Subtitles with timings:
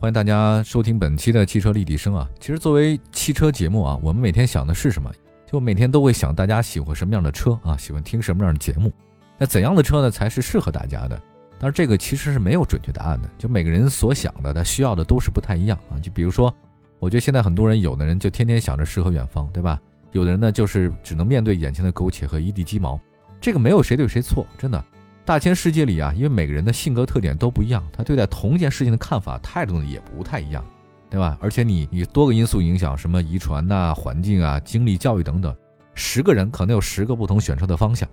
[0.00, 2.26] 欢迎大家收听本期的汽车立体声啊。
[2.40, 5.12] 其实作为汽车节目啊，我们每天想的是什么？
[5.46, 8.90] 就每天都会想大家喜欢什么样的车啊，喜欢听什么样的节目。
[9.36, 11.20] 那怎样的车呢才是适合大家的？
[11.58, 16.00] 但是这个其实是没有准确答案的，就每个人所想的、他需要的都是不太一样啊。
[16.00, 16.50] 就比如说，
[16.98, 19.78] 我觉得现在很多人，有的人就天天想着诗和远方，对吧？
[20.12, 22.98] 有的人呢，就是只能面对眼前的苟且和一地鸡毛。
[23.38, 24.82] 这个没有谁对谁错，真的。
[25.30, 30.64] 大千世界里啊，因为每个人的性格特点都不一样，他对待同一件事情的看法、态度呢也不太一样，
[31.08, 31.38] 对吧？
[31.40, 35.54] 而且你你多个因素影响，什么遗传呐、环境啊、经历、教育等等，
[35.94, 38.08] 十个人可能有十个不同选车的方向。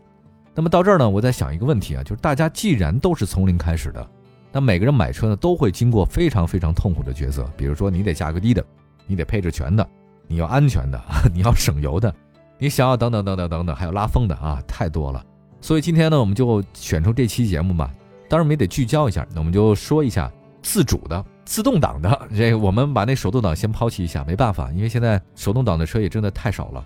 [0.53, 4.07] 那么到这儿呢，我在想一个问题啊，就是大家既然都是从零开始的，
[4.52, 7.52] 那每个人买车呢都会经过非常非常痛苦的抉择。
[7.57, 8.63] 比如说，你得价格低的，
[9.07, 9.89] 你得配置全的，
[10.27, 11.02] 你要安全的，
[11.33, 12.13] 你要省油的，
[12.59, 15.25] 你想要等等等等等等，还有拉风的啊，太多了。
[15.59, 17.89] 所以今天呢，我们就选出这期节目嘛，
[18.30, 22.19] 当然我们也得聚焦一下，那我们就说一下自主的、自动挡的。
[22.36, 26.86] 这我们把那手动挡先抛弃一下，没办法，因为现在手动挡的车也真的太少了。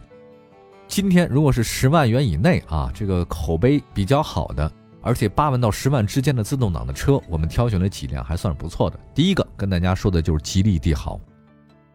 [0.88, 9.00] 今天如果是十万元以内啊，这个口碑比较好的，而且八万到十万之间的自动挡的车，我们挑选了几辆还算是不错的。
[9.14, 11.20] 第一个跟大家说的就是吉利帝豪。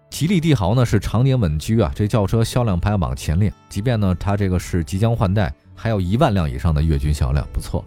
[0.09, 7.85] 吉利帝豪呢是常年稳居啊这轿车销量排行榜前列，即便呢它这个是即将换代，还有一万辆以上的月均销量，不错。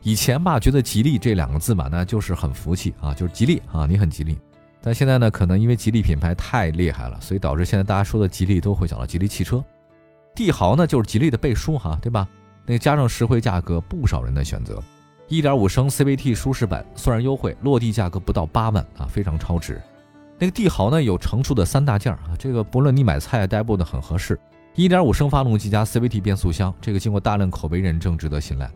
[0.00, 4.38] 以前吧觉得吉利这两个字吧那就是很服气啊，就是吉利啊你很吉利。
[4.80, 9.62] 但现在呢可能因为吉利品牌太厉害了，所以导致现在大家说的吉利都会想到吉利汽车。
[10.34, 12.26] 帝豪呢，就是吉利的背书哈，对吧？
[12.64, 14.82] 那加上实惠价格，不少人的选择。
[15.28, 19.80] 1.5升 CVT 舒适版，虽然优惠，落地价格不到八万啊，非常超值。
[20.38, 24.38] 那个帝豪呢，有成熟的三大件啊，这个不论你买菜代步的很合适。
[24.74, 28.70] 1.5升发动机加 CVT 变速箱，这个经过大量口碑认证，值得信赖。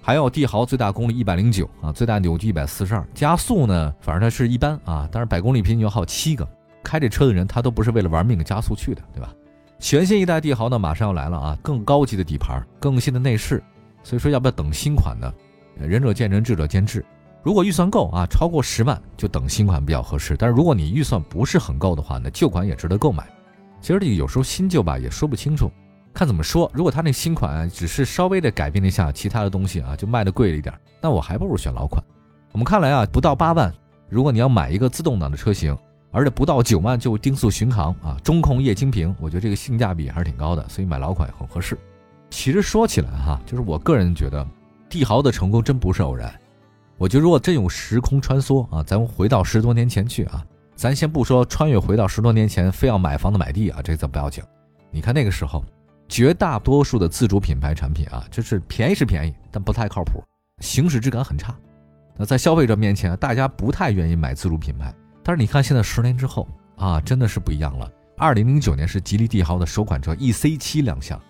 [0.00, 6.48] 还有帝豪最大功率109啊，最大扭矩142，加速呢，反正它是一般啊，但是百公里平均油耗七个。
[6.82, 9.34] 开这车的人，他都不是为了玩命的加速去的，对吧？
[9.78, 11.58] 全新一代帝豪呢，马上要来了啊！
[11.62, 13.62] 更高级的底盘，更新的内饰，
[14.02, 15.32] 所以说要不要等新款呢？
[15.78, 17.04] 仁者见仁，智者见智。
[17.42, 20.36] 如果预算够啊，超过十万就等新款比较合适。
[20.38, 23.26] 但是如果你预算不是很够的话呢，旧款也值得购买。
[23.84, 25.70] 其实这个有时候新旧吧也说不清楚，
[26.14, 26.70] 看怎么说。
[26.72, 32.02] 如果他那新款只是稍微的改变了一下其他的东西啊，就卖的贵了一点，那我还不如选老款。
[32.52, 33.70] 我们看来啊，不到八万，
[34.08, 35.76] 如果你要买一个自动挡的车型。
[36.12, 41.76] 而且不到九万就定速巡航啊，中控液晶屏，我觉得这个性价比还是挺高的，所以买老款也很合适。
[42.30, 44.46] 其实说起来哈，就是我个人觉得，
[44.88, 46.32] 帝豪的成功真不是偶然。
[46.98, 50.46] 我觉得如果真有时空穿梭啊，咱们回到十多年前去啊，
[50.76, 54.42] 咱先不说穿越回到十多年前非要买房子买地啊，这咱不要紧。
[54.90, 55.64] 你看那个时候，
[56.08, 60.22] 绝大多数的自主品牌产品啊，就是便宜是便宜，但不太靠谱，
[60.60, 61.54] 行驶质感很差。
[62.16, 64.94] 那在消费者面前，大家不太愿意买自主品牌。
[65.22, 66.46] 但是你看，现在十年之后
[66.76, 67.90] 啊，真的是不一样了。
[68.16, 71.20] 二零零九年是吉利帝豪的首款车 E C 七亮相，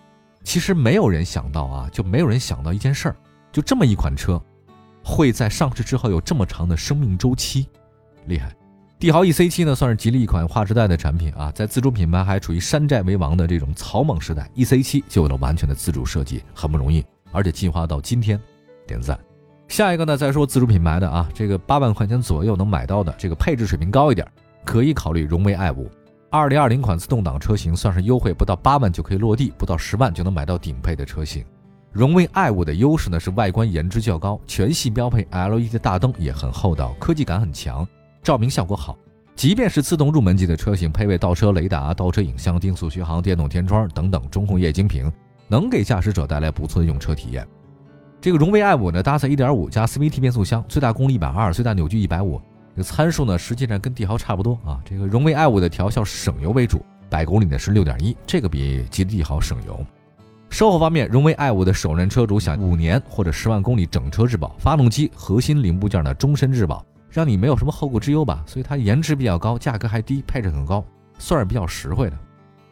[0.43, 3.17] 其实没有人想到啊，就没有人想到一件事儿，
[3.53, 4.39] 就这么一款车，
[5.03, 7.69] 会在上市之后有这么长的生命周期，
[8.27, 8.55] 厉害。
[9.05, 18.41] 帝豪 E C 七呢，算是吉利一款划时代的产品啊，在自主品牌还处于山寨为王的这种草莽时代，E C 七就有了完全的自主设计，很不容易，而且进化到今天，
[18.87, 19.21] 点赞。
[19.69, 24.27] 下一个呢，再说自主品牌的啊，这个八万块钱左右能买到的，这个配置水平高一点，
[24.65, 25.87] 可以考虑荣威 i 五。
[26.31, 31.45] 二零二零款自动挡车型算是优惠，不到八万就可以落地，不到十万就能买到顶配的车型。
[31.93, 37.87] 荣威 i 五的优势呢是外观颜值较高，全系标配 LED 大灯也很厚道，科技感很强，
[38.23, 38.97] 照明效果好。
[39.37, 45.13] 即便是自动入门级的车型，配备倒车雷达、倒车影像、定速巡航、电动天窗等等中控液晶屏，
[45.49, 47.47] 能给驾驶者带来不错的用车体验。
[48.21, 52.41] 这个荣威 i 五呢，搭载1.5加 CVT 变速箱，最大功率120，最大扭矩150，
[52.75, 54.81] 这个参数呢，实际上跟帝豪差不多啊。
[54.85, 59.85] 这个荣威 i 五的调校省油为主，百公里呢是6.1，这个比吉利帝豪省油。
[60.49, 66.83] 售后方面，荣威 i 五的首任车主享五年或者十万公里整车质保，发动机核心零部件呢终身质保，
[67.15, 68.43] 让你没有什么后顾之忧吧。
[68.45, 70.85] 所以它颜值比较高，价格还低，配置很高，
[71.17, 72.19] 算是比较实惠的。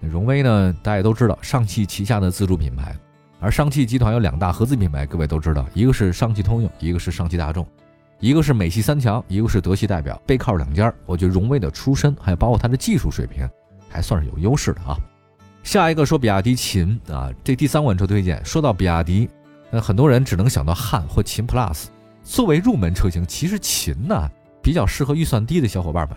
[0.00, 2.92] 荣威呢，大家都知道，上汽旗下的自主品牌。
[3.38, 7.64] 而上汽集团有两大合资品牌，各位都知道，一个是上汽通用，一个是上汽大众。
[8.18, 13.48] 一个是美系三强，一个是德系代表，背靠两家，我觉得荣威的出身还有包括它的技术水平，
[13.88, 14.96] 还算是有优势的啊。
[15.64, 19.28] 下一个说比亚迪秦啊，这第三款车推荐，说到比亚迪，
[19.72, 21.86] 呃，很多人只能想到汉或秦 Plus。
[22.24, 24.28] 作为入门车型，其实秦呢
[24.62, 26.16] 比较适合预算低的小伙伴们。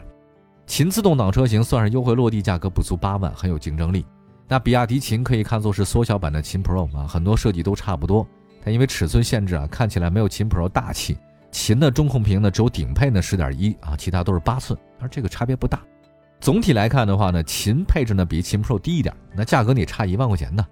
[0.67, 4.05] 秦自动挡车型算是优惠落地，价格不足八万，很有竞争力。
[4.47, 8.27] 那比亚迪秦可以看作是缩小版的秦 Pro 啊，很多设计都差不多，
[8.63, 11.17] 但因为尺寸限制啊，看起来没有秦 Pro 大气。
[11.51, 15.81] 秦的中控屏呢只有顶配呢十点一啊，其他都是八寸，而这个差别不大。
[16.39, 20.63] 总体来看的话呢，秦配置呢比秦 Pro 低一点，那价格你差一万块钱呢。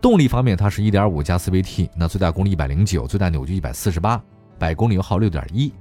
[0.00, 4.22] 动力方面，它是一点五加 CVT，那最大功率一百零九，最大扭矩一百四十八，
[4.58, 5.72] 百公里油耗六点一。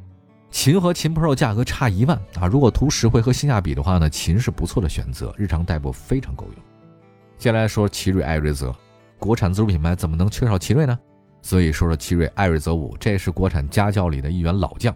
[0.49, 6.55] 秦和秦 Pro 价格差一万啊，如果图实惠和性价比的话呢，秦是不错的选择，日常代步非常够用。
[7.37, 8.73] 接下来说奇瑞艾瑞泽，
[9.19, 10.97] 国产自主品牌怎么能缺少奇瑞呢？
[11.41, 14.95] 所以说说奇瑞艾瑞泽五，这是国产家轿里的一员老将。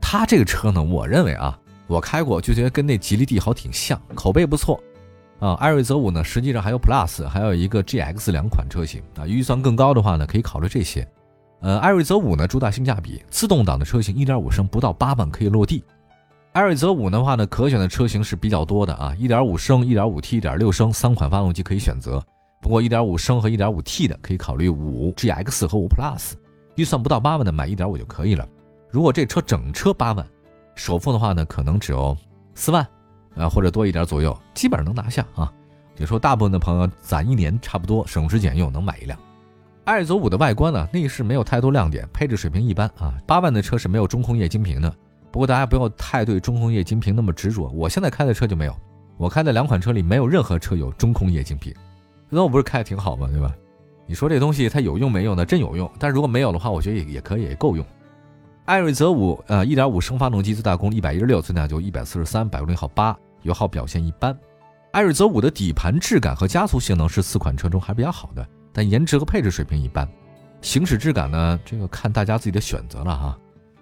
[0.00, 1.56] 它这个车呢，我认为啊，
[1.86, 4.82] 我开过就觉得跟那吉利帝豪挺像，口碑不错
[5.38, 5.54] 啊。
[5.54, 9.26] 艾瑞泽五呢，实际上还有 Plus，还有一个 GX 两款车型啊。
[9.26, 11.06] 预算更高的话呢，可以考虑这些。
[11.62, 15.82] 呃，艾瑞泽五呢主打性价比，自动挡的车型1.5升不到八万可以落地。
[16.52, 22.22] 艾瑞泽五的话呢，可选的车型是比较多的啊，1.5升、1.5T、1.6升三款发动机可以选择。
[22.60, 26.32] 不过1.5升和 1.5T 的可以考虑五 GX 和五 Plus，
[26.74, 28.46] 预算不到八万的买1.5就可以了。
[28.90, 30.26] 如果这车整车八万，
[30.74, 32.16] 首付的话呢，可能只有
[32.54, 32.84] 四万，
[33.36, 35.52] 啊或者多一点左右，基本上能拿下啊。
[35.96, 39.16] 也说大部分的朋友攒一年差不多，省吃俭用能买一辆。
[39.84, 43.14] 艾瑞泽五的外观呢，内饰没有太多亮点，配置水平一般啊。
[43.26, 44.88] 八万的车是没有中控液晶屏的，
[45.32, 47.68] 不过大家不要太对中控液晶屏那么执着。
[47.74, 48.76] 我现在开的车就没有，
[49.16, 51.74] 我开的两款车里没有任何车有中控液晶屏。
[52.28, 53.28] 那我不是开的挺好吗？
[53.28, 53.52] 对吧？
[54.06, 55.44] 你说这东西它有用没用呢？
[55.44, 57.84] 真有用，但是如果没有的话，我觉得也也可以，也够用。
[58.66, 64.36] 艾瑞泽五，呃，一点五升发动机最大功率一百一十六，最大就一百四十三，百公里耗八，油耗表现一般。
[64.92, 70.08] 艾瑞泽五的底盘质感和加速性能是四款车中还比较好的，但颜值和配置水平一般。
[70.60, 73.38] 行驶质感呢，这个看大家自己的选择了哈。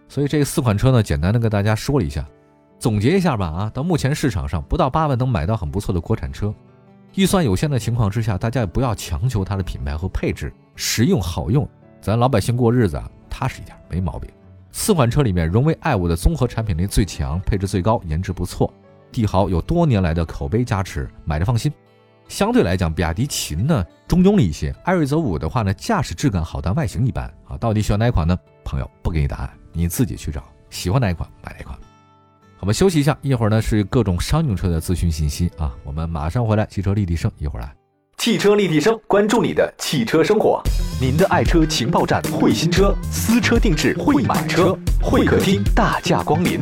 [0.09, 2.27] 所以这四款车呢，简单的跟大家说了一下，
[2.79, 6.53] 总结一下吧啊，到目前市场上不到八万能买到很不错的国产车。
[7.15, 11.69] 预算有限的情况之下，大家也不要强求它的品牌和配置，实用好用，
[12.01, 14.31] 咱老百姓过日子啊踏实一点，没毛病。
[14.73, 18.73] 四款车里面，荣威 i 五的综合产品力最强，配置最高，颜值不错。
[19.13, 21.73] 帝豪有多年来的口碑加持，买着放心。
[22.31, 24.73] 相对来讲，比亚迪秦呢中庸了一些。
[24.85, 27.59] 艾瑞泽五的话呢，驾驶质感好，但外形一般啊。
[27.59, 28.38] 到底选哪款呢？
[28.65, 31.77] 朋友不给你答案，你自己去找，喜欢哪一款买哪款。
[32.61, 36.65] 我们休息一下，一会儿呢是各种商用车的资讯信息啊，我们马上回来。
[36.67, 37.75] 汽车立体声，一会儿来。
[38.17, 40.62] 汽车立体声，关注你的汽车生活，
[41.00, 46.61] 您的爱车情报站，会新车，私车定制，会买车，会客厅大驾光临，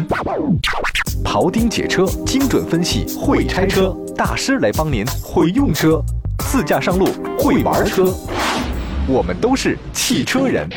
[1.25, 6.03] 庖丁解车，精准分析，会拆车大师来帮您，会用车，
[6.39, 7.07] 自驾上路，
[7.39, 8.05] 会玩车，
[9.07, 10.69] 我们都是汽车人。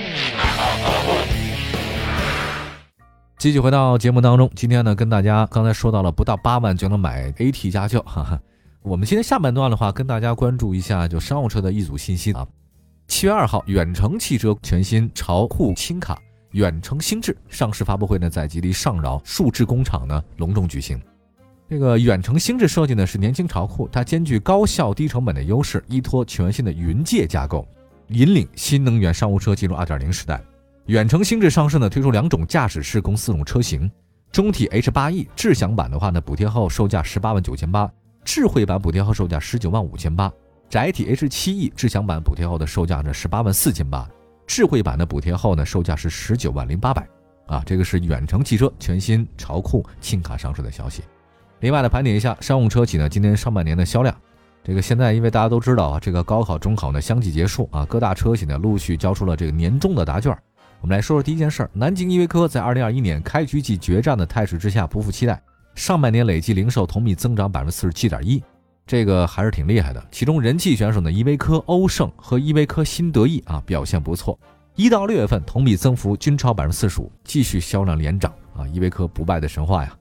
[3.38, 8.40] 继续回到节目当中，今天呢，跟大家刚才说到了不到八万就能买 AT 家轿，哈哈。
[8.84, 12.46] 我们今天下半段的话，跟大家关注一下就商务车的一组信息啊。
[13.08, 16.18] 七月二号，远程汽车全新潮酷轻卡
[16.52, 21.02] 远程星智上市发布会呢，在吉利上饶数智工厂呢隆重举行。
[21.70, 27.66] 这个远程星智设计呢是年轻潮酷，它兼具高效低成本的优势，依托全新的云界架构，
[28.10, 30.42] 引领新能源商务车进入二点零时代。
[30.88, 33.90] 远程星智上市呢，推出两种驾驶室共四种车型，
[34.30, 37.90] 中体 H 八 E 智享版的话呢，补贴后售价十八万九千八，
[38.26, 40.30] 智慧版补贴后售价十九万五千八，
[40.70, 44.10] 窄体 H 七 E 智享版补贴后的售价呢十八万四千八，
[44.54, 47.08] 智慧版的补贴后呢售价是十九万零八百，
[47.48, 51.04] 啊，这个是远程汽车全新潮酷轻卡上市的消息。
[51.62, 54.14] 另外呢，盘点一下商务车企呢今年上半年的销量，
[54.62, 60.38] 这个现在因为大家都知道啊，这个高考中考呢相继结束啊，各大车企呢陆续交出了这个年终的答卷。
[60.82, 65.42] 我们来说说第一件事儿，南京依维柯在二零二一年开局即决战的态势之下不负期待，
[65.76, 68.44] 上半年累计零售同比增长百分之四十七点一，
[68.86, 70.06] 这个还是挺厉害的。
[70.12, 74.38] 其中人气选手呢，依维柯欧胜和依维柯新得意啊表现不错，
[74.76, 79.96] 一到六月份同比增幅均超百分之四十五，继续销量连涨啊，依维柯不败的神话呀。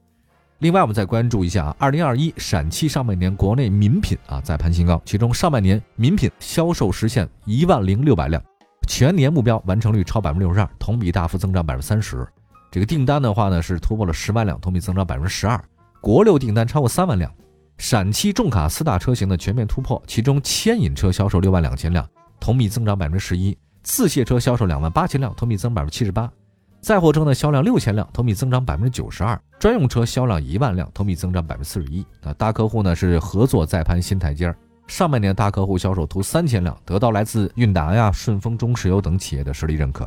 [0.58, 8.42] 另外，我们再关注一下啊，二零二一陕汽上半年国内民品啊再攀新高，其中上半年民品销售实现一万零六百辆。
[8.87, 12.26] 全年目标完成率超百分之六十二，同比大幅增长百分之三十。
[12.70, 15.62] 这个订单的话呢，是突破了十万辆，同比增长百分之十二。
[16.00, 17.32] 国六订单超过三万辆，
[17.80, 22.06] 陕汽重卡四大车型的全面突破，其中牵引车销售六万两千辆，
[22.38, 26.30] 同比增长百分之十一；自卸车销售两万八千辆，同比增百分之七十八。
[26.82, 32.04] 载货车呢销量六千辆，同比增长百分之九十二；专用车销量一万辆，同比增长百分之四十一。
[32.20, 34.54] 那大客户呢是合作再攀新台阶儿。
[34.87, 40.06] 上半年大客户销售突三千辆，得到来自韵达呀、顺丰、中石油等企业的实力认可。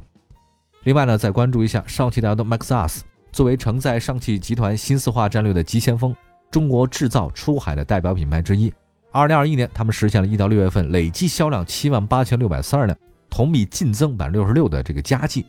[0.84, 3.00] 另外呢，再关注一下上汽大的 MAXUS，
[3.32, 6.15] 作为承载上汽集团新四化战略的急先锋，
[6.54, 8.72] 中国制造出海的代表品牌之一。
[9.12, 12.96] 二零二一年，他们实现了一到六月份累计销量七万八千六百三十辆，
[13.28, 15.44] 同比净增百分之六十六的这个佳绩。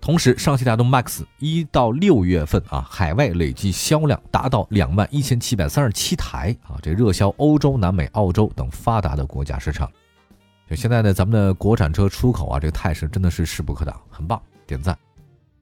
[0.00, 9.88] 同时，上汽大众 MAX 一到六月份啊，海外累计销量达到两万一千七百三十七台啊，这热销欧洲、南美、澳洲等发达的国家市场。
[10.68, 14.98] 就现在呢，咱们的国产车出口啊，这个态势真的是势不可挡，很棒，点赞。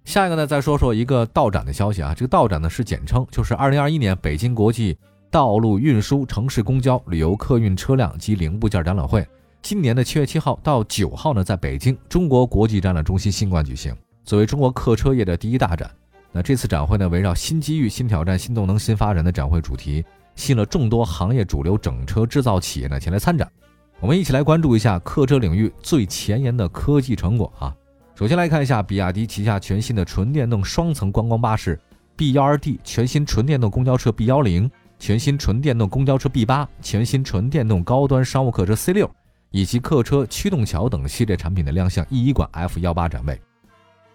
[0.06, 4.96] 下一个呢，再说说一个道展的消息啊，这个道展呢是简称，就是二零二一年北京国际
[5.32, 9.26] 道路运输、城市公交、旅游客运车辆及零部件展览会，
[9.62, 13.92] 今年的七月七号到九号呢，在北京中国国际展览中心新馆举行。
[14.24, 15.90] 作为中国客车业的第一大展，
[16.30, 20.04] 那这次展会呢，围绕新机遇、新挑战、新动能、新发展的展会主题，
[20.36, 23.50] 吸引了众多行业主流整车制造企业呢前来参展。
[23.98, 27.74] 我们一起来关注一下客车领域最前沿的科技成果啊！
[28.16, 31.78] 首先来看一下比亚迪旗下全新的纯电动双层观光巴士
[32.16, 39.10] B 幺二 D，全新纯电动公交车 B 幺零，全新纯电动公交车 B 八，全新纯电动高端商务客车 C 六，
[39.50, 43.38] 以及客车驱动桥等系列产品的亮相一一馆 F 幺八展位。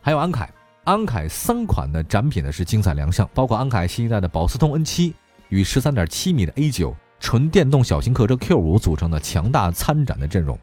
[0.02, 0.50] 还有安凯，
[0.84, 5.14] 安凯三款的展品呢是精彩亮相，包括安凯新一代的保斯通 N7
[5.50, 10.58] 与十三点七米的 A9 纯电动小型客车 Q5 组成的强大参展的阵容。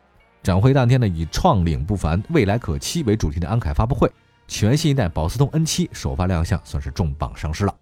[0.48, 4.10] 展会当天呢，以“创领不凡，未来可期”为主题的安凯发布会，
[4.46, 7.74] 全新一代保斯通 N7 首发亮相，算是重磅上市了。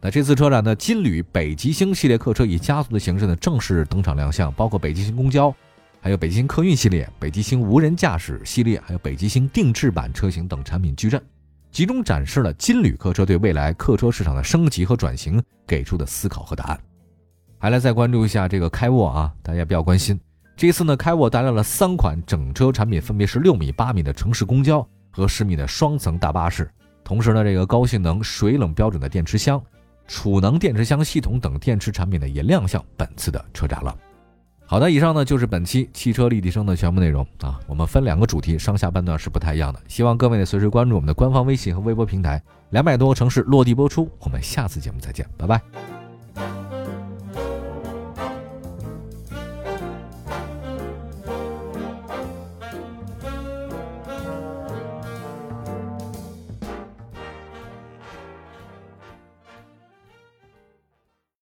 [0.00, 5.54] 那这次车展呢，金旅北极星系列客车以家族的形式呢正式登场亮相，包括北极星公交。
[6.00, 11.22] 还有北极星客运系列、北极星无人驾驶系列，还有北极星定制版车型等产品矩阵，
[11.70, 16.80] 集中展示了金旅客车对未来客车市场的升级和转型给出的思考和答案。
[17.58, 20.18] 还来再关注一下这个开沃啊，大家比较关心。
[20.58, 26.68] 这次呢，开沃带来了三款整车产品，分别是六米、八米的城市公交和十米的双层大巴士。
[27.04, 29.62] 同时呢，这个高性能水冷标准的电池箱、
[30.08, 33.96] 储能电池箱系统等电池产品呢，也亮相本次的车展了。
[34.66, 37.60] 好的，以上呢就是本期汽车立体声的全部内容啊。
[37.68, 39.80] 我们分两个主题，上下半段是不太一样的。
[39.86, 44.10] 希望各位呢随时关注我们的官方微信和微博平台，两百多个城市落地播出。
[44.18, 45.87] 我们下次节目再见，拜拜。